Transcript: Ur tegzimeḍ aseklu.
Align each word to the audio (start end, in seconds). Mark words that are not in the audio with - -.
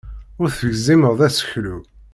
Ur 0.41 0.49
tegzimeḍ 0.59 1.19
aseklu. 1.27 1.77